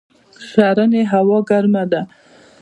[0.47, 2.01] ښرنې هوا ګرمه ده؟